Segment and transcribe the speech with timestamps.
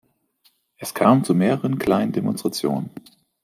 [0.77, 2.89] Es kam zu mehreren kleinen Demonstrationen.